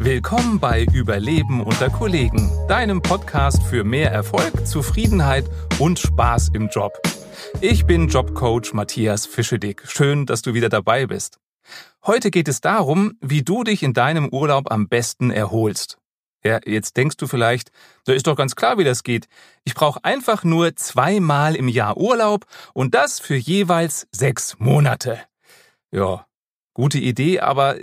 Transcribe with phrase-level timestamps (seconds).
[0.00, 5.44] Willkommen bei Überleben unter Kollegen, deinem Podcast für mehr Erfolg, Zufriedenheit
[5.80, 7.00] und Spaß im Job.
[7.60, 9.82] Ich bin Jobcoach Matthias Fischedick.
[9.88, 11.40] Schön, dass du wieder dabei bist.
[12.06, 15.98] Heute geht es darum, wie du dich in deinem Urlaub am besten erholst.
[16.44, 17.72] Ja, jetzt denkst du vielleicht,
[18.04, 19.26] da ist doch ganz klar, wie das geht.
[19.64, 25.18] Ich brauche einfach nur zweimal im Jahr Urlaub und das für jeweils sechs Monate.
[25.90, 26.24] Ja,
[26.72, 27.78] gute Idee, aber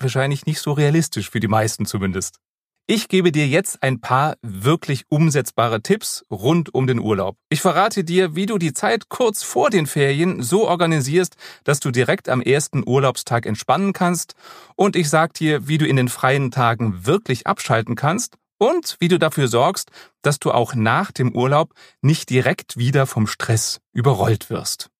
[0.00, 2.38] wahrscheinlich nicht so realistisch für die meisten zumindest.
[2.86, 7.36] Ich gebe dir jetzt ein paar wirklich umsetzbare Tipps rund um den Urlaub.
[7.48, 11.92] Ich verrate dir, wie du die Zeit kurz vor den Ferien so organisierst, dass du
[11.92, 14.34] direkt am ersten Urlaubstag entspannen kannst
[14.74, 19.06] und ich sag dir, wie du in den freien Tagen wirklich abschalten kannst und wie
[19.06, 24.50] du dafür sorgst, dass du auch nach dem Urlaub nicht direkt wieder vom Stress überrollt
[24.50, 24.90] wirst.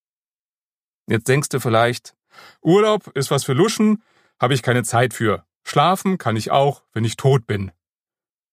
[1.09, 2.15] Jetzt denkst du vielleicht,
[2.63, 4.03] Urlaub ist was für Luschen,
[4.41, 5.45] habe ich keine Zeit für.
[5.65, 7.71] Schlafen kann ich auch, wenn ich tot bin.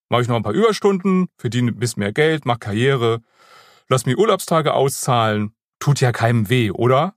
[0.10, 3.22] Mache ich noch ein paar Überstunden, verdiene ein bisschen mehr Geld, mach Karriere,
[3.88, 5.54] lass mir Urlaubstage auszahlen.
[5.80, 7.16] Tut ja keinem weh, oder?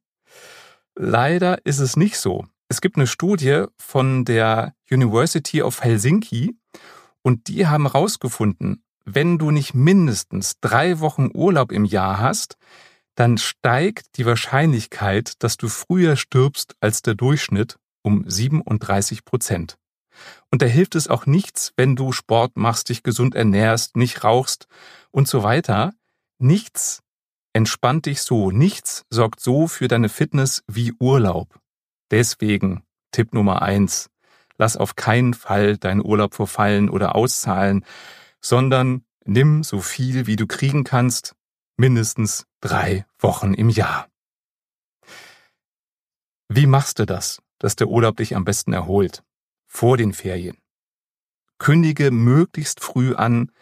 [0.94, 2.46] Leider ist es nicht so.
[2.68, 6.56] Es gibt eine Studie von der University of Helsinki
[7.22, 12.56] und die haben herausgefunden, wenn du nicht mindestens drei Wochen Urlaub im Jahr hast,
[13.14, 19.78] dann steigt die Wahrscheinlichkeit, dass du früher stirbst als der Durchschnitt um 37 Prozent.
[20.50, 24.66] Und da hilft es auch nichts, wenn du Sport machst, dich gesund ernährst, nicht rauchst
[25.10, 25.92] und so weiter.
[26.38, 27.02] Nichts
[27.52, 31.60] entspannt dich so, nichts sorgt so für deine Fitness wie Urlaub.
[32.10, 34.10] Deswegen Tipp Nummer eins.
[34.56, 37.84] Lass auf keinen Fall deinen Urlaub verfallen oder auszahlen,
[38.40, 41.34] sondern nimm so viel, wie du kriegen kannst,
[41.76, 44.08] mindestens drei Wochen im Jahr.
[46.48, 49.22] Wie machst du das, dass der Urlaub dich am besten erholt?
[49.70, 50.58] vor den Ferien.
[51.58, 53.52] Kündige möglichst früh an,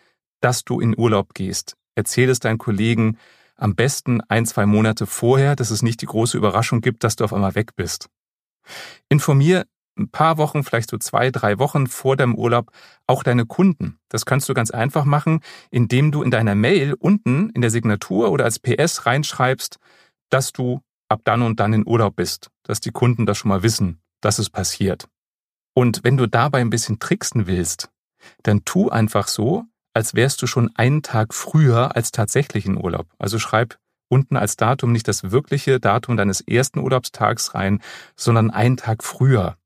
[0.40, 1.76] dass du in Urlaub gehst.
[1.94, 3.18] Erzähl es deinen Kollegen
[3.56, 7.24] am besten ein, zwei Monate vorher, dass es nicht die große Überraschung gibt, dass du
[7.24, 8.08] auf einmal weg bist.
[9.08, 9.66] Informier
[9.98, 12.70] ein paar Wochen, vielleicht so zwei, drei Wochen vor deinem Urlaub
[13.06, 13.98] auch deine Kunden.
[14.08, 18.30] Das kannst du ganz einfach machen, indem du in deiner Mail unten in der Signatur
[18.30, 19.78] oder als PS reinschreibst,
[20.30, 23.62] dass du ab dann und dann in Urlaub bist, dass die Kunden das schon mal
[23.62, 25.08] wissen, dass es passiert.
[25.74, 27.90] Und wenn du dabei ein bisschen tricksen willst,
[28.42, 29.64] dann tu einfach so,
[29.94, 33.06] als wärst du schon einen Tag früher als tatsächlich in Urlaub.
[33.18, 37.80] Also schreib unten als Datum nicht das wirkliche Datum deines ersten Urlaubstags rein,
[38.16, 39.56] sondern einen Tag früher.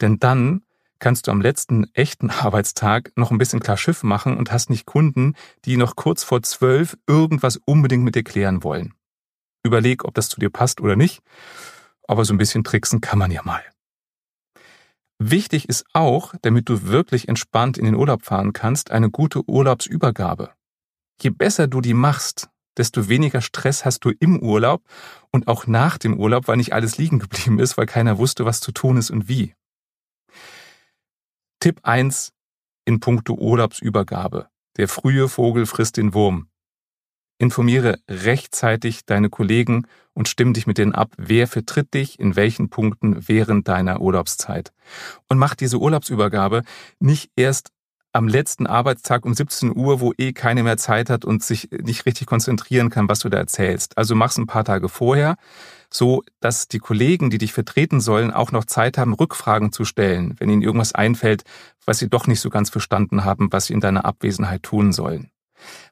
[0.00, 0.62] Denn dann
[0.98, 4.86] kannst du am letzten echten Arbeitstag noch ein bisschen klar Schiff machen und hast nicht
[4.86, 5.34] Kunden,
[5.64, 8.94] die noch kurz vor zwölf irgendwas unbedingt mit dir klären wollen.
[9.64, 11.22] Überleg, ob das zu dir passt oder nicht,
[12.06, 13.62] aber so ein bisschen tricksen kann man ja mal.
[15.18, 20.52] Wichtig ist auch, damit du wirklich entspannt in den Urlaub fahren kannst, eine gute Urlaubsübergabe.
[21.22, 24.82] Je besser du die machst, desto weniger Stress hast du im Urlaub
[25.30, 28.60] und auch nach dem Urlaub, weil nicht alles liegen geblieben ist, weil keiner wusste, was
[28.60, 29.54] zu tun ist und wie.
[31.60, 32.32] Tipp 1
[32.84, 34.48] in puncto Urlaubsübergabe.
[34.76, 36.48] Der frühe Vogel frisst den Wurm.
[37.38, 42.70] Informiere rechtzeitig deine Kollegen und stimm dich mit denen ab, wer vertritt dich in welchen
[42.70, 44.72] Punkten während deiner Urlaubszeit.
[45.28, 46.62] Und mach diese Urlaubsübergabe
[47.00, 47.70] nicht erst
[48.14, 52.06] am letzten Arbeitstag um 17 Uhr, wo eh keine mehr Zeit hat und sich nicht
[52.06, 53.98] richtig konzentrieren kann, was du da erzählst.
[53.98, 55.34] Also mach's ein paar Tage vorher,
[55.90, 60.36] so dass die Kollegen, die dich vertreten sollen, auch noch Zeit haben, Rückfragen zu stellen,
[60.38, 61.42] wenn ihnen irgendwas einfällt,
[61.86, 65.30] was sie doch nicht so ganz verstanden haben, was sie in deiner Abwesenheit tun sollen.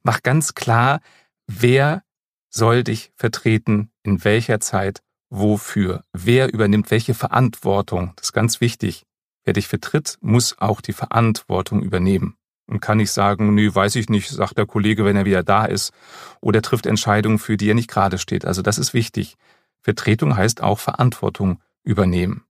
[0.04, 1.00] Mach ganz klar,
[1.46, 2.02] wer
[2.48, 8.12] soll dich vertreten, in welcher Zeit, wofür, wer übernimmt welche Verantwortung.
[8.16, 9.04] Das ist ganz wichtig.
[9.44, 12.36] Wer dich vertritt, muss auch die Verantwortung übernehmen.
[12.66, 15.64] Und kann nicht sagen, nö, weiß ich nicht, sagt der Kollege, wenn er wieder da
[15.64, 15.92] ist,
[16.40, 18.44] oder trifft Entscheidungen, für die er nicht gerade steht.
[18.44, 19.36] Also das ist wichtig.
[19.80, 22.44] Vertretung heißt auch Verantwortung übernehmen.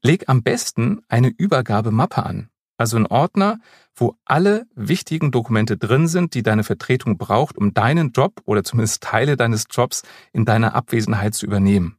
[0.00, 2.50] Leg am besten eine Übergabemappe an.
[2.78, 3.58] Also ein Ordner,
[3.94, 9.02] wo alle wichtigen Dokumente drin sind, die deine Vertretung braucht, um deinen Job oder zumindest
[9.02, 11.98] Teile deines Jobs in deiner Abwesenheit zu übernehmen.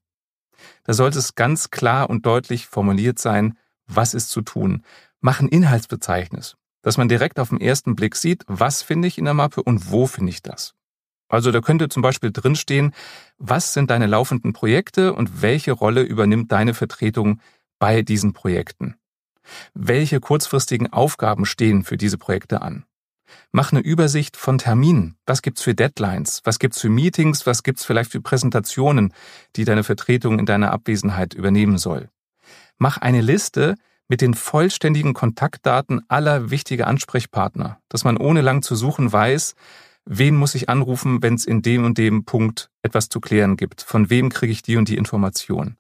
[0.86, 4.84] Da sollte es ganz klar und deutlich formuliert sein, was ist zu tun.
[5.20, 9.26] Mach ein Inhaltsverzeichnis, dass man direkt auf den ersten Blick sieht, was finde ich in
[9.26, 10.76] der Mappe und wo finde ich das.
[11.28, 12.94] Also da könnte zum Beispiel drinstehen,
[13.38, 17.42] was sind deine laufenden Projekte und welche Rolle übernimmt deine Vertretung
[17.80, 18.96] bei diesen Projekten.
[19.74, 22.86] Welche kurzfristigen Aufgaben stehen für diese Projekte an?
[23.52, 25.16] Mach eine Übersicht von Terminen.
[25.26, 26.42] Was gibt's für Deadlines?
[26.44, 27.46] Was gibt's für Meetings?
[27.46, 29.14] Was gibt's vielleicht für Präsentationen,
[29.56, 32.10] die deine Vertretung in deiner Abwesenheit übernehmen soll?
[32.78, 33.76] Mach eine Liste
[34.08, 39.54] mit den vollständigen Kontaktdaten aller wichtigen Ansprechpartner, dass man ohne lang zu suchen weiß,
[40.06, 43.82] wen muss ich anrufen, wenn es in dem und dem Punkt etwas zu klären gibt,
[43.82, 45.78] von wem kriege ich die und die Information.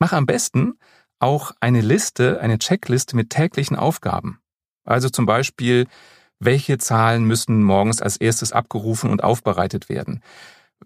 [0.00, 0.74] Mach am besten
[1.18, 4.40] auch eine Liste, eine Checkliste mit täglichen Aufgaben.
[4.84, 5.86] Also zum Beispiel,
[6.38, 10.22] welche Zahlen müssen morgens als erstes abgerufen und aufbereitet werden?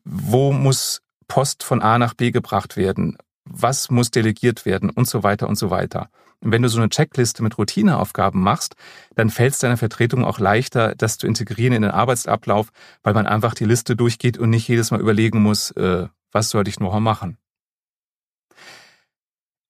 [0.04, 3.18] Wo muss Post von A nach B gebracht werden?
[3.44, 4.90] Was muss delegiert werden?
[4.90, 6.08] Und so weiter und so weiter.
[6.40, 8.74] Und wenn du so eine Checkliste mit Routineaufgaben machst,
[9.14, 12.70] dann fällt es deiner Vertretung auch leichter, das zu integrieren in den Arbeitsablauf,
[13.02, 16.70] weil man einfach die Liste durchgeht und nicht jedes Mal überlegen muss, äh, was sollte
[16.70, 17.38] ich noch machen.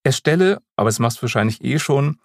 [0.03, 2.19] Erstelle, aber das machst du wahrscheinlich eh schon,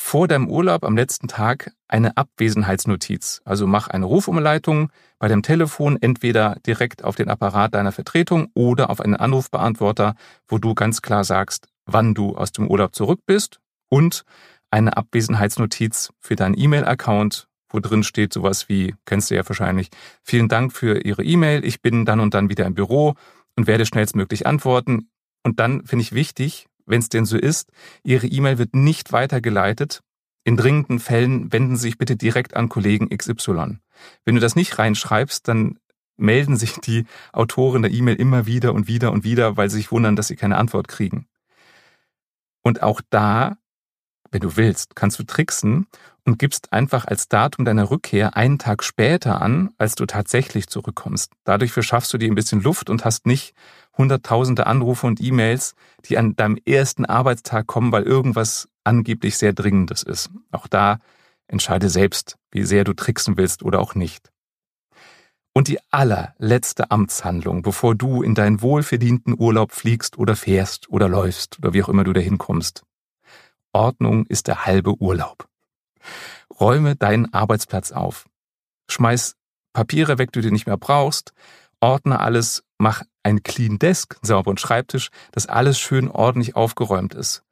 [0.00, 3.42] vor deinem Urlaub am letzten Tag eine Abwesenheitsnotiz.
[3.44, 8.88] Also mach eine Rufumleitung bei dem Telefon entweder direkt auf den Apparat deiner Vertretung oder
[8.88, 10.14] auf einen Anrufbeantworter,
[10.48, 14.24] wo du ganz klar sagst, wann du aus dem Urlaub zurück bist und
[14.70, 19.90] eine Abwesenheitsnotiz für deinen E-Mail-Account, wo drin steht sowas wie, kennst du ja wahrscheinlich,
[20.22, 23.16] vielen Dank für Ihre E-Mail, ich bin dann und dann wieder im Büro
[23.54, 25.10] und werde schnellstmöglich antworten.
[25.42, 27.70] Und dann finde ich wichtig, wenn es denn so ist,
[28.02, 30.02] Ihre E-Mail wird nicht weitergeleitet.
[30.44, 33.78] In dringenden Fällen wenden Sie sich bitte direkt an Kollegen XY.
[34.24, 35.78] Wenn du das nicht reinschreibst, dann
[36.20, 39.90] melden sich die Autoren der E-Mail immer wieder und wieder und wieder, weil sie sich
[39.90, 41.26] wundern, dass sie keine Antwort kriegen.
[42.62, 43.56] Und auch da,
[44.30, 45.86] wenn du willst, kannst du tricksen
[46.24, 51.32] und gibst einfach als Datum deiner Rückkehr einen Tag später an, als du tatsächlich zurückkommst.
[51.44, 53.54] Dadurch verschaffst du dir ein bisschen Luft und hast nicht
[53.96, 55.74] hunderttausende Anrufe und E-Mails,
[56.06, 60.30] die an deinem ersten Arbeitstag kommen, weil irgendwas angeblich sehr Dringendes ist.
[60.52, 60.98] Auch da
[61.46, 64.30] entscheide selbst, wie sehr du tricksen willst oder auch nicht.
[65.52, 71.58] Und die allerletzte Amtshandlung, bevor du in deinen wohlverdienten Urlaub fliegst oder fährst oder läufst
[71.58, 72.84] oder wie auch immer du dahin kommst.
[73.72, 75.49] Ordnung ist der halbe Urlaub.
[76.58, 78.26] Räume deinen Arbeitsplatz auf.
[78.88, 79.36] Schmeiß
[79.72, 81.32] Papiere weg, die du nicht mehr brauchst.
[81.80, 87.42] Ordne alles, mach ein Clean Desk, einen sauberen Schreibtisch, dass alles schön ordentlich aufgeräumt ist.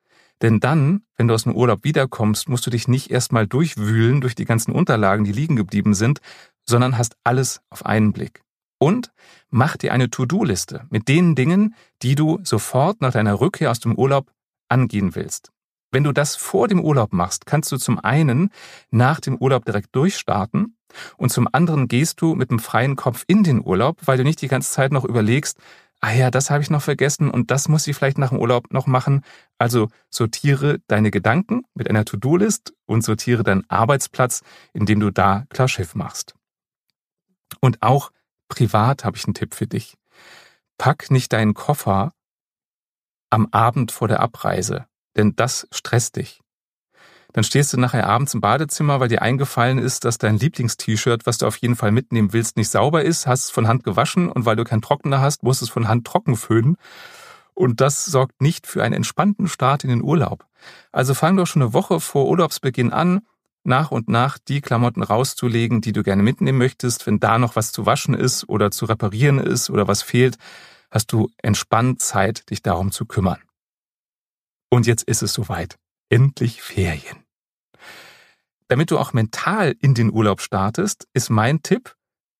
[0.43, 4.35] Denn dann, wenn du aus dem Urlaub wiederkommst, musst du dich nicht erstmal durchwühlen durch
[4.35, 6.21] die ganzen Unterlagen, die liegen geblieben sind,
[6.69, 8.43] sondern hast alles auf einen Blick.
[8.79, 9.11] Und
[9.51, 13.97] mach dir eine To-Do-Liste mit den Dingen, die du sofort nach deiner Rückkehr aus dem
[13.97, 14.31] Urlaub
[14.69, 15.51] angehen willst.
[15.91, 18.51] Wenn du das vor dem Urlaub machst, kannst du zum einen
[18.91, 20.77] nach dem Urlaub direkt durchstarten
[21.17, 24.43] und zum anderen gehst du mit einem freien Kopf in den Urlaub, weil du nicht
[24.43, 25.59] die ganze Zeit noch überlegst,
[26.01, 28.73] ah ja, das habe ich noch vergessen und das muss ich vielleicht nach dem Urlaub
[28.73, 29.25] noch machen.
[29.59, 34.43] Also sortiere deine Gedanken mit einer To-Do-List und sortiere deinen Arbeitsplatz,
[34.73, 36.35] indem du da klar Schiff machst.
[37.61, 38.11] Und auch
[38.49, 39.97] privat habe ich einen Tipp für dich.
[40.77, 42.13] Pack nicht deinen Koffer
[43.31, 44.87] am Abend vor der Abreise,
[45.19, 46.41] denn das stresst dich.
[47.35, 51.39] Dann stehst du nachher abends im Badezimmer, weil dir eingefallen ist, dass dein Lieblingst-T-Shirt, was
[51.39, 54.47] du auf jeden Fall mitnehmen willst, nicht sauber ist, hast es von Hand gewaschen und
[54.47, 56.77] weil du keinen Trockner hast, musst du es von Hand trocken föhnen.
[57.53, 60.47] Und das sorgt nicht für einen entspannten Start in den Urlaub.
[60.91, 63.21] Also fang doch schon eine Woche vor Urlaubsbeginn an,
[63.65, 67.07] nach und nach die Klamotten rauszulegen, die du gerne mitnehmen möchtest.
[67.07, 70.39] Wenn da noch was zu waschen ist oder zu reparieren ist oder was fehlt,
[70.91, 73.39] hast du entspannt Zeit, dich darum zu kümmern.
[74.71, 75.77] Und jetzt ist es soweit
[76.09, 77.25] endlich Ferien.
[78.69, 81.95] Damit du auch mental in den Urlaub startest, ist mein Tipp,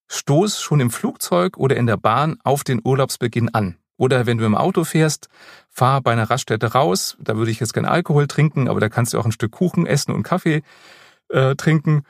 [0.09, 3.77] stoß schon im Flugzeug oder in der Bahn auf den Urlaubsbeginn an.
[3.97, 5.27] Oder wenn du im Auto fährst,
[5.69, 7.17] fahr bei einer Raststätte raus.
[7.19, 9.85] Da würde ich jetzt keinen Alkohol trinken, aber da kannst du auch ein Stück Kuchen
[9.85, 10.61] essen und Kaffee
[11.29, 12.03] äh, trinken,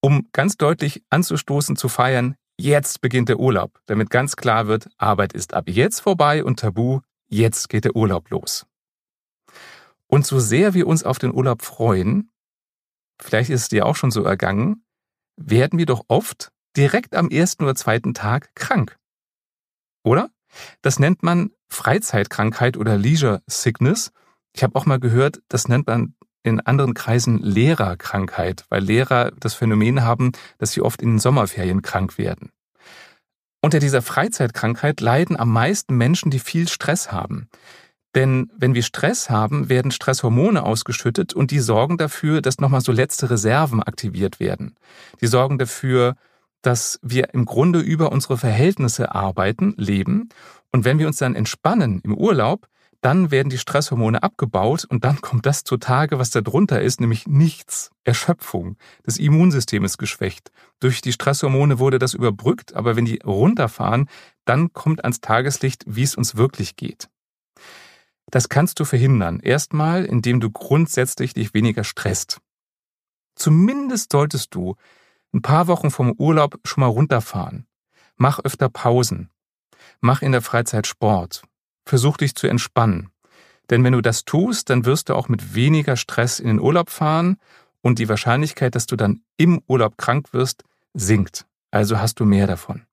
[0.00, 5.32] um ganz deutlich anzustoßen, zu feiern, jetzt beginnt der Urlaub, damit ganz klar wird, Arbeit
[5.32, 8.66] ist ab jetzt vorbei und Tabu, jetzt geht der Urlaub los.
[10.14, 12.30] Und so sehr wir uns auf den Urlaub freuen,
[13.20, 14.84] vielleicht ist es dir auch schon so ergangen,
[15.34, 18.96] werden wir doch oft direkt am ersten oder zweiten Tag krank.
[20.04, 20.30] Oder?
[20.82, 24.12] Das nennt man Freizeitkrankheit oder Leisure Sickness.
[24.52, 29.54] Ich habe auch mal gehört, das nennt man in anderen Kreisen Lehrerkrankheit, weil Lehrer das
[29.54, 32.52] Phänomen haben, dass sie oft in den Sommerferien krank werden.
[33.60, 37.48] Unter dieser Freizeitkrankheit leiden am meisten Menschen, die viel Stress haben.
[38.14, 42.92] Denn wenn wir Stress haben, werden Stresshormone ausgeschüttet und die sorgen dafür, dass nochmal so
[42.92, 44.76] letzte Reserven aktiviert werden.
[45.20, 46.14] Die sorgen dafür,
[46.62, 50.28] dass wir im Grunde über unsere Verhältnisse arbeiten, leben.
[50.72, 52.68] Und wenn wir uns dann entspannen im Urlaub,
[53.00, 57.26] dann werden die Stresshormone abgebaut und dann kommt das zutage, was da drunter ist, nämlich
[57.26, 57.90] nichts.
[58.04, 58.76] Erschöpfung.
[59.02, 60.52] Das Immunsystem ist geschwächt.
[60.80, 64.08] Durch die Stresshormone wurde das überbrückt, aber wenn die runterfahren,
[64.46, 67.08] dann kommt ans Tageslicht, wie es uns wirklich geht.
[68.30, 69.40] Das kannst du verhindern.
[69.40, 72.40] Erstmal, indem du grundsätzlich dich weniger stresst.
[73.36, 74.76] Zumindest solltest du
[75.32, 77.66] ein paar Wochen vom Urlaub schon mal runterfahren.
[78.16, 79.30] Mach öfter Pausen.
[80.00, 81.42] Mach in der Freizeit Sport.
[81.84, 83.10] Versuch dich zu entspannen.
[83.70, 86.90] Denn wenn du das tust, dann wirst du auch mit weniger Stress in den Urlaub
[86.90, 87.38] fahren
[87.82, 90.64] und die Wahrscheinlichkeit, dass du dann im Urlaub krank wirst,
[90.94, 91.46] sinkt.
[91.70, 92.86] Also hast du mehr davon.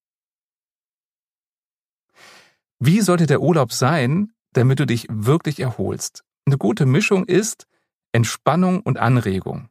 [2.80, 6.24] Wie sollte der Urlaub sein, damit du dich wirklich erholst?
[6.46, 7.68] Eine gute Mischung ist
[8.12, 9.70] Entspannung und Anregung.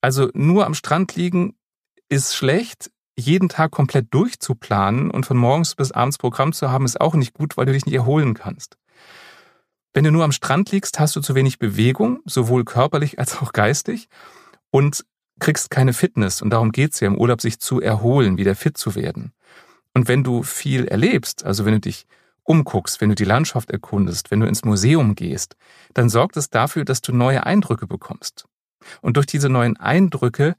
[0.00, 1.56] Also nur am Strand liegen
[2.08, 7.00] ist schlecht, jeden Tag komplett durchzuplanen und von morgens bis abends Programm zu haben, ist
[7.00, 8.78] auch nicht gut, weil du dich nicht erholen kannst.
[9.92, 13.52] Wenn du nur am Strand liegst, hast du zu wenig Bewegung, sowohl körperlich als auch
[13.52, 14.08] geistig,
[14.70, 15.04] und
[15.40, 16.42] kriegst keine Fitness.
[16.42, 19.32] Und darum geht's ja im Urlaub, sich zu erholen, wieder fit zu werden.
[19.94, 22.06] Und wenn du viel erlebst, also wenn du dich
[22.48, 25.56] umguckst, wenn du die Landschaft erkundest, wenn du ins Museum gehst,
[25.94, 28.46] dann sorgt es dafür, dass du neue Eindrücke bekommst.
[29.02, 30.56] Und durch diese neuen Eindrücke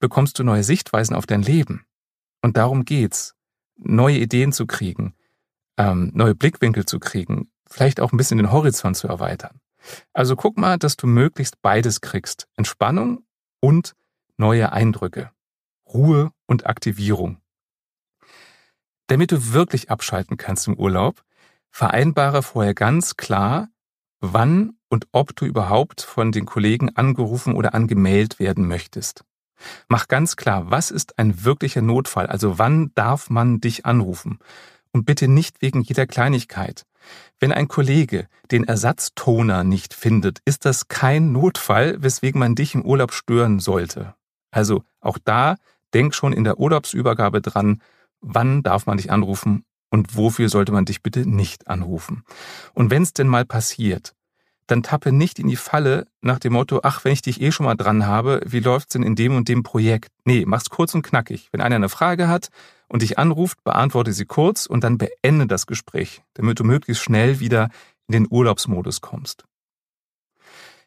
[0.00, 1.84] bekommst du neue Sichtweisen auf dein Leben.
[2.42, 3.34] Und darum geht's,
[3.76, 5.14] neue Ideen zu kriegen,
[5.76, 9.60] ähm, neue Blickwinkel zu kriegen, vielleicht auch ein bisschen den Horizont zu erweitern.
[10.12, 12.48] Also guck mal, dass du möglichst beides kriegst.
[12.56, 13.24] Entspannung
[13.60, 13.94] und
[14.36, 15.30] neue Eindrücke.
[15.86, 17.40] Ruhe und Aktivierung.
[19.06, 21.24] Damit du wirklich abschalten kannst im Urlaub,
[21.70, 23.68] vereinbare vorher ganz klar,
[24.20, 29.24] wann und ob du überhaupt von den Kollegen angerufen oder angemeldet werden möchtest.
[29.88, 34.38] Mach ganz klar, was ist ein wirklicher Notfall, also wann darf man dich anrufen?
[34.92, 36.84] Und bitte nicht wegen jeder Kleinigkeit.
[37.38, 42.84] Wenn ein Kollege den Ersatztoner nicht findet, ist das kein Notfall, weswegen man dich im
[42.84, 44.14] Urlaub stören sollte.
[44.50, 45.56] Also auch da
[45.94, 47.82] denk schon in der Urlaubsübergabe dran,
[48.20, 52.24] wann darf man dich anrufen und wofür sollte man dich bitte nicht anrufen.
[52.74, 54.14] Und wenn es denn mal passiert,
[54.66, 57.64] dann tappe nicht in die Falle nach dem Motto, ach, wenn ich dich eh schon
[57.64, 60.12] mal dran habe, wie läuft's denn in dem und dem Projekt?
[60.24, 61.48] Nee, mach's kurz und knackig.
[61.52, 62.48] Wenn einer eine Frage hat
[62.86, 67.40] und dich anruft, beantworte sie kurz und dann beende das Gespräch, damit du möglichst schnell
[67.40, 67.70] wieder
[68.08, 69.44] in den Urlaubsmodus kommst.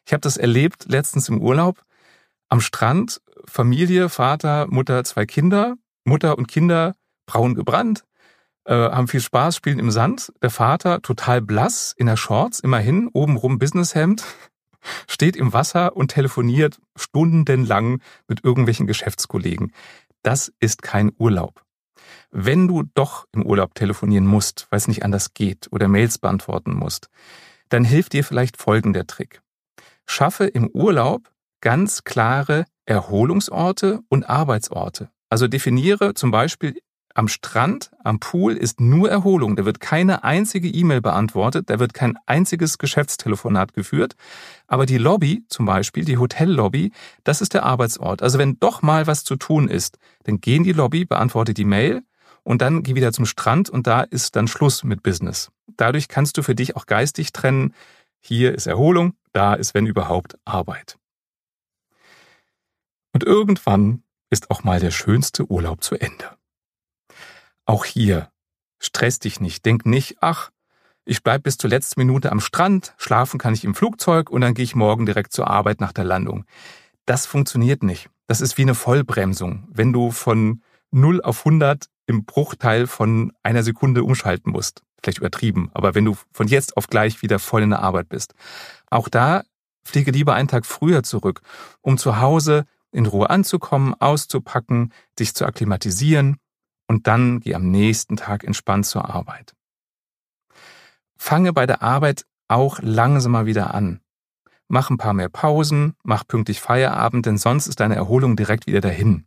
[0.06, 1.82] Ich habe das erlebt letztens im Urlaub
[2.48, 6.94] am Strand, Familie, Vater, Mutter, zwei Kinder, Mutter und Kinder
[7.26, 8.04] braun gebrannt,
[8.64, 10.32] äh, haben viel Spaß, spielen im Sand.
[10.42, 14.24] Der Vater total blass, in der Shorts, immerhin, obenrum Businesshemd,
[15.08, 19.72] steht im Wasser und telefoniert stundenlang mit irgendwelchen Geschäftskollegen.
[20.22, 21.64] Das ist kein Urlaub.
[22.30, 26.74] Wenn du doch im Urlaub telefonieren musst, weil es nicht anders geht oder Mails beantworten
[26.74, 27.08] musst,
[27.68, 29.42] dann hilft dir vielleicht folgender Trick.
[30.06, 35.10] Schaffe im Urlaub ganz klare Erholungsorte und Arbeitsorte.
[35.28, 36.76] Also definiere zum Beispiel
[37.14, 39.56] am Strand, am Pool ist nur Erholung.
[39.56, 44.16] Da wird keine einzige E-Mail beantwortet, da wird kein einziges Geschäftstelefonat geführt.
[44.66, 46.92] Aber die Lobby, zum Beispiel die Hotellobby,
[47.24, 48.22] das ist der Arbeitsort.
[48.22, 51.64] Also wenn doch mal was zu tun ist, dann geh in die Lobby, beantworte die
[51.64, 52.02] Mail
[52.42, 55.50] und dann geh wieder zum Strand und da ist dann Schluss mit Business.
[55.76, 57.74] Dadurch kannst du für dich auch geistig trennen,
[58.20, 60.98] hier ist Erholung, da ist, wenn überhaupt, Arbeit.
[63.12, 66.30] Und irgendwann ist auch mal der schönste Urlaub zu Ende.
[67.64, 68.30] Auch hier,
[68.78, 70.50] stress dich nicht, denk nicht, ach,
[71.04, 74.54] ich bleib bis zur letzten Minute am Strand, schlafen kann ich im Flugzeug und dann
[74.54, 76.44] gehe ich morgen direkt zur Arbeit nach der Landung.
[77.06, 78.08] Das funktioniert nicht.
[78.28, 83.62] Das ist wie eine Vollbremsung, wenn du von 0 auf 100 im Bruchteil von einer
[83.62, 84.82] Sekunde umschalten musst.
[85.02, 88.34] Vielleicht übertrieben, aber wenn du von jetzt auf gleich wieder voll in der Arbeit bist.
[88.90, 89.42] Auch da
[89.84, 91.40] fliege lieber einen Tag früher zurück,
[91.80, 96.36] um zu Hause in Ruhe anzukommen, auszupacken, dich zu akklimatisieren
[96.86, 99.54] und dann geh am nächsten Tag entspannt zur Arbeit.
[101.16, 104.00] Fange bei der Arbeit auch langsamer wieder an.
[104.68, 108.80] Mach ein paar mehr Pausen, mach pünktlich Feierabend, denn sonst ist deine Erholung direkt wieder
[108.80, 109.26] dahin.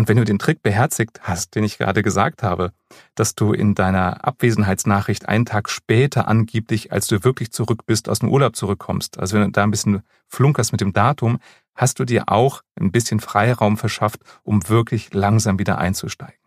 [0.00, 2.72] Und wenn du den Trick beherzigt hast, den ich gerade gesagt habe,
[3.14, 8.20] dass du in deiner Abwesenheitsnachricht einen Tag später angeblich, als du wirklich zurück bist, aus
[8.20, 11.38] dem Urlaub zurückkommst, also wenn du da ein bisschen flunkerst mit dem Datum,
[11.74, 16.39] hast du dir auch ein bisschen Freiraum verschafft, um wirklich langsam wieder einzusteigen.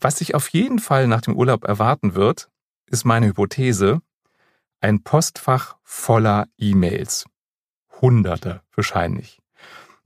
[0.00, 2.50] Was sich auf jeden Fall nach dem Urlaub erwarten wird,
[2.86, 4.00] ist meine Hypothese,
[4.80, 7.24] ein Postfach voller E-Mails.
[8.00, 9.40] Hunderte wahrscheinlich.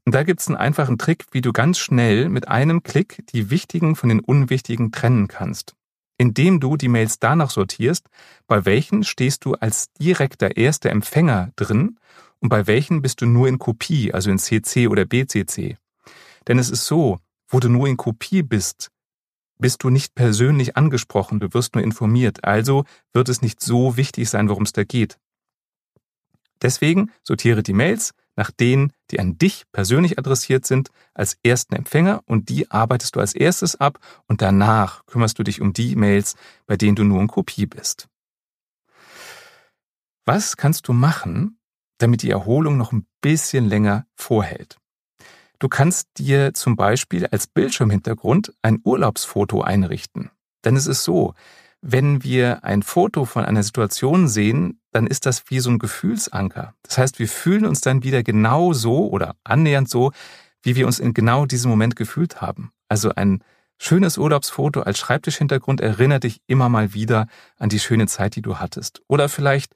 [0.07, 3.95] Und da gibt's einen einfachen Trick, wie du ganz schnell mit einem Klick die wichtigen
[3.95, 5.75] von den unwichtigen trennen kannst.
[6.17, 8.09] Indem du die Mails danach sortierst,
[8.47, 11.99] bei welchen stehst du als direkter erster Empfänger drin
[12.41, 15.77] und bei welchen bist du nur in Kopie, also in CC oder BCC.
[16.49, 17.19] Denn es ist so,
[17.49, 18.91] wo du nur in Kopie bist,
[19.63, 24.29] bist du nicht persönlich angesprochen, du wirst nur informiert, also wird es nicht so wichtig
[24.29, 25.19] sein, worum es da geht.
[26.61, 32.23] Deswegen sortiere die Mails nach denen, die an dich persönlich adressiert sind, als ersten Empfänger
[32.27, 36.37] und die arbeitest du als erstes ab und danach kümmerst du dich um die Mails,
[36.67, 38.09] bei denen du nur in Kopie bist.
[40.25, 41.59] Was kannst du machen,
[41.99, 44.82] damit die Erholung noch ein bisschen länger vorhält?
[45.63, 50.33] Du kannst dir zum Beispiel als Bildschirmhintergrund ein Urlaubsfoto einrichten.
[50.65, 51.35] Denn es ist so,
[51.81, 56.75] wenn wir ein Foto von einer Situation sehen, dann ist das wie so ein Gefühlsanker.
[56.83, 60.11] Das heißt, wir fühlen uns dann wieder genau so oder annähernd so,
[60.63, 62.73] wie wir uns in genau diesem Moment gefühlt haben.
[62.89, 63.45] Also ein
[63.79, 68.57] schönes Urlaubsfoto als Schreibtischhintergrund erinnert dich immer mal wieder an die schöne Zeit, die du
[68.59, 69.01] hattest.
[69.07, 69.75] Oder vielleicht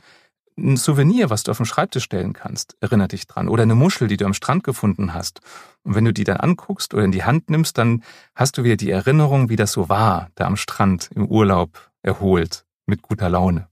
[0.59, 3.49] ein Souvenir, was du auf den Schreibtisch stellen kannst, erinnert dich dran.
[3.49, 5.41] Oder eine Muschel, die du am Strand gefunden hast.
[5.83, 8.03] Und wenn du die dann anguckst oder in die Hand nimmst, dann
[8.35, 12.65] hast du wieder die Erinnerung, wie das so war, da am Strand, im Urlaub, erholt,
[12.87, 13.69] mit guter Laune.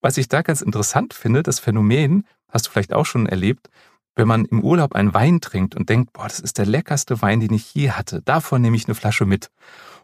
[0.00, 3.68] Was ich da ganz interessant finde, das Phänomen, hast du vielleicht auch schon erlebt,
[4.16, 7.40] wenn man im Urlaub einen Wein trinkt und denkt, boah, das ist der leckerste Wein,
[7.40, 9.50] den ich je hatte, davon nehme ich eine Flasche mit.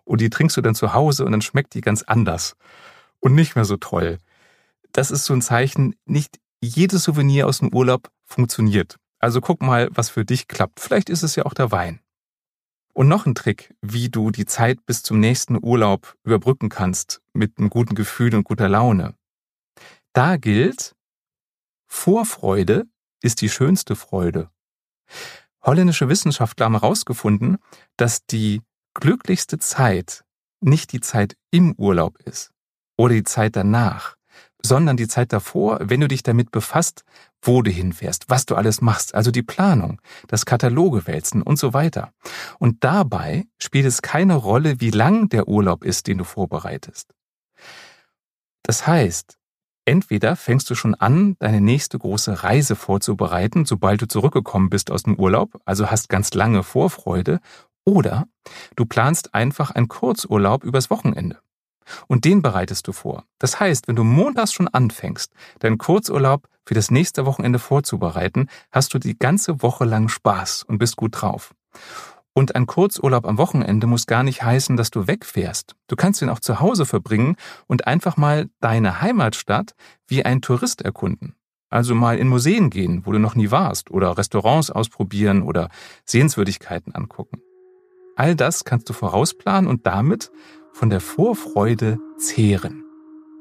[0.05, 2.57] Und die trinkst du dann zu Hause und dann schmeckt die ganz anders
[3.21, 4.19] und nicht mehr so toll
[4.93, 8.97] das ist so ein Zeichen, nicht jedes Souvenir aus dem Urlaub funktioniert.
[9.19, 10.81] Also guck mal, was für dich klappt.
[10.81, 12.01] Vielleicht ist es ja auch der Wein.
[12.93, 17.59] Und noch ein Trick, wie du die Zeit bis zum nächsten Urlaub überbrücken kannst mit
[17.59, 19.15] einem guten Gefühl und guter Laune.
[20.13, 20.97] Da gilt,
[21.87, 22.87] Vorfreude
[23.23, 24.51] ist die schönste Freude.
[25.63, 27.59] Holländische Wissenschaftler haben herausgefunden,
[27.97, 28.63] dass die
[28.95, 30.25] glücklichste Zeit
[30.61, 32.51] nicht die Zeit im Urlaub ist
[32.97, 34.17] oder die Zeit danach,
[34.65, 37.05] sondern die Zeit davor, wenn du dich damit befasst,
[37.43, 41.73] wo du hinfährst, was du alles machst, also die Planung, das Kataloge wälzen und so
[41.73, 42.13] weiter.
[42.59, 47.15] Und dabei spielt es keine Rolle, wie lang der Urlaub ist, den du vorbereitest.
[48.63, 49.39] Das heißt,
[49.87, 55.05] entweder fängst du schon an, deine nächste große Reise vorzubereiten, sobald du zurückgekommen bist aus
[55.05, 57.41] dem Urlaub, also hast ganz lange Vorfreude,
[57.85, 58.27] oder
[58.77, 61.41] du planst einfach einen Kurzurlaub übers Wochenende.
[62.07, 63.25] Und den bereitest du vor.
[63.39, 68.95] Das heißt, wenn du montags schon anfängst, deinen Kurzurlaub für das nächste Wochenende vorzubereiten, hast
[68.95, 71.55] du die ganze Woche lang Spaß und bist gut drauf.
[72.33, 75.75] Und ein Kurzurlaub am Wochenende muss gar nicht heißen, dass du wegfährst.
[75.89, 79.75] Du kannst ihn auch zu Hause verbringen und einfach mal deine Heimatstadt
[80.07, 81.35] wie ein Tourist erkunden.
[81.71, 85.71] Also mal in Museen gehen, wo du noch nie warst, oder Restaurants ausprobieren oder
[86.05, 87.41] Sehenswürdigkeiten angucken.
[88.17, 90.31] All das kannst du vorausplanen und damit
[90.73, 92.85] von der Vorfreude zehren.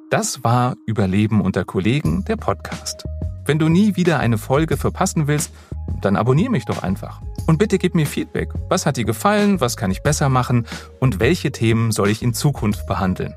[0.09, 3.05] Das war Überleben unter Kollegen, der Podcast.
[3.45, 5.51] Wenn du nie wieder eine Folge verpassen willst,
[6.01, 7.21] dann abonniere mich doch einfach.
[7.47, 8.49] Und bitte gib mir Feedback.
[8.69, 9.59] Was hat dir gefallen?
[9.59, 10.67] Was kann ich besser machen?
[10.99, 13.33] Und welche Themen soll ich in Zukunft behandeln?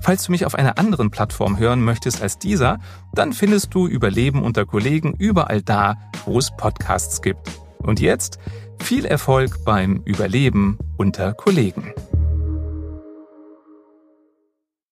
[0.00, 2.78] Falls du mich auf einer anderen Plattform hören möchtest als dieser,
[3.12, 7.48] dann findest du Überleben unter Kollegen überall da, wo es Podcasts gibt.
[7.78, 8.38] Und jetzt
[8.80, 11.92] viel Erfolg beim Überleben unter Kollegen.